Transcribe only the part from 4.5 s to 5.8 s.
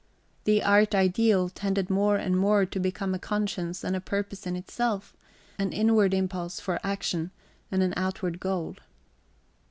itself, an